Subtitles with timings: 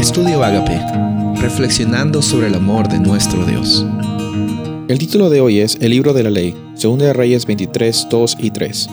[0.00, 0.80] Estudio Agape,
[1.42, 3.84] reflexionando sobre el amor de nuestro Dios.
[4.88, 8.36] El título de hoy es El libro de la ley, 2 de Reyes 23, 2
[8.40, 8.88] y 3.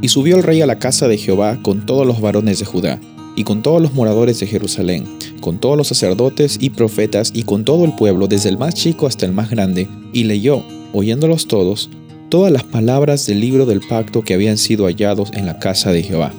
[0.00, 2.98] Y subió el rey a la casa de Jehová con todos los varones de Judá,
[3.36, 5.04] y con todos los moradores de Jerusalén,
[5.42, 9.06] con todos los sacerdotes y profetas, y con todo el pueblo, desde el más chico
[9.06, 10.64] hasta el más grande, y leyó,
[10.94, 11.90] oyéndolos todos,
[12.30, 16.02] todas las palabras del libro del pacto que habían sido hallados en la casa de
[16.02, 16.32] Jehová.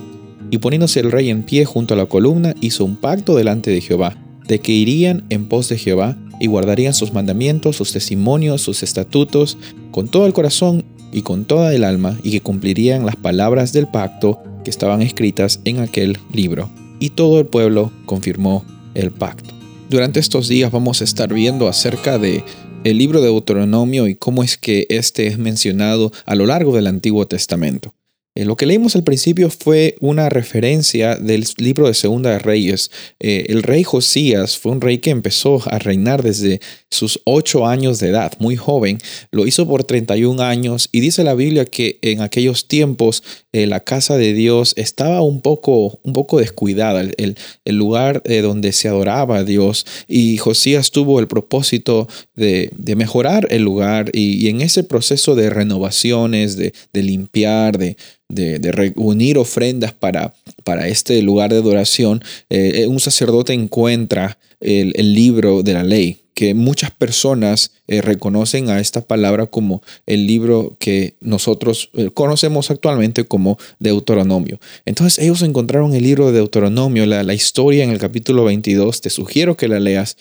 [0.50, 3.82] Y poniéndose el rey en pie junto a la columna, hizo un pacto delante de
[3.82, 4.18] Jehová,
[4.48, 9.58] de que irían en pos de Jehová y guardarían sus mandamientos, sus testimonios, sus estatutos,
[9.92, 13.88] con todo el corazón y con toda el alma, y que cumplirían las palabras del
[13.88, 16.70] pacto que estaban escritas en aquel libro.
[17.00, 19.54] Y todo el pueblo confirmó el pacto.
[19.90, 22.44] Durante estos días vamos a estar viendo acerca de
[22.84, 26.88] el libro de Deuteronomio y cómo es que este es mencionado a lo largo del
[26.88, 27.94] Antiguo Testamento.
[28.38, 32.92] Eh, lo que leímos al principio fue una referencia del libro de Segunda de Reyes.
[33.20, 36.62] Eh, el rey Josías fue un rey que empezó a reinar desde
[36.92, 39.00] sus ocho años de edad, muy joven.
[39.32, 43.80] Lo hizo por 31 años y dice la Biblia que en aquellos tiempos eh, la
[43.80, 49.38] casa de Dios estaba un poco, un poco descuidada, el, el lugar donde se adoraba
[49.38, 49.88] a Dios.
[50.08, 56.56] Y Josías tuvo el propósito de, mejorar el lugar y, en ese proceso de renovaciones,
[56.56, 57.98] de, de limpiar, de
[58.30, 60.34] de, reunir ofrendas para,
[60.64, 66.54] para este lugar de adoración, eh, un sacerdote encuentra el, libro de la ley, que
[66.54, 73.26] muchas personas eh, reconocen a esta palabra como el libro que nosotros eh, conocemos actualmente
[73.26, 74.60] como Deuteronomio.
[74.86, 79.02] Entonces ellos encontraron el libro de Deuteronomio, la, la historia en el capítulo 22.
[79.02, 80.18] Te sugiero que la leas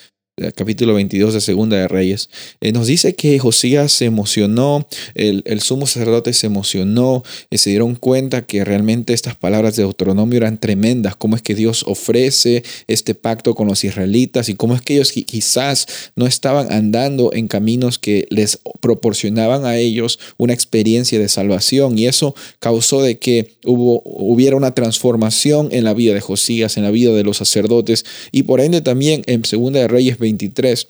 [0.54, 2.28] capítulo 22 de Segunda de Reyes,
[2.60, 7.94] eh, nos dice que Josías se emocionó, el, sumo sacerdote se emocionó, eh, se dieron
[7.94, 13.14] cuenta que realmente estas palabras de Deuteronomio eran tremendas, cómo es que Dios ofrece este
[13.14, 17.98] pacto con los israelitas y cómo es que ellos quizás no estaban andando en caminos
[17.98, 21.98] que les proporcionaban a ellos una experiencia de salvación.
[21.98, 26.82] Y eso causó de que hubo, hubiera una transformación en la vida de Josías, en
[26.82, 28.04] la vida de los sacerdotes.
[28.32, 30.88] Y por ende también en Segunda de Reyes 23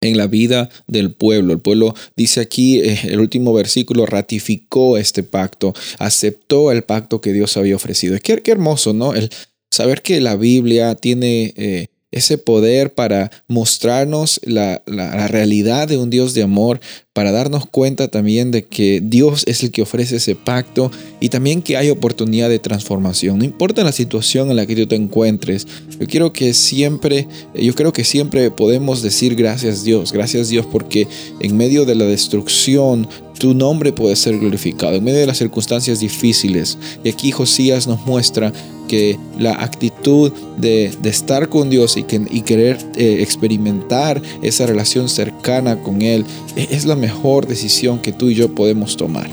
[0.00, 1.52] en la vida del pueblo.
[1.52, 7.32] El pueblo dice aquí, eh, el último versículo, ratificó este pacto, aceptó el pacto que
[7.32, 8.18] Dios había ofrecido.
[8.22, 9.14] Qué, qué hermoso, ¿no?
[9.14, 9.30] El
[9.70, 14.82] saber que la Biblia tiene eh, ese poder para mostrarnos la,
[15.28, 16.80] realidad de un Dios de amor,
[17.12, 21.60] para darnos cuenta también de que Dios es el que ofrece ese pacto y también
[21.60, 23.38] que hay oportunidad de transformación.
[23.38, 25.66] No importa la situación en la que tú te encuentres,
[25.98, 31.08] yo quiero que siempre, yo creo que siempre podemos decir gracias Dios, gracias Dios porque
[31.40, 33.08] en medio de la destrucción
[33.38, 36.78] tu nombre puede ser glorificado en medio de las circunstancias difíciles.
[37.02, 38.52] Y aquí Josías nos muestra
[38.88, 45.08] que la actitud de, estar con Dios y, que, y querer eh, experimentar esa relación
[45.08, 46.24] cercana con Él
[46.56, 49.28] e, es la mejor decisión que tú y yo podemos tomar.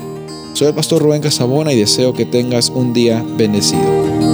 [0.54, 4.31] Soy el pastor Rubén Casabona y deseo que tengas un día bendecido.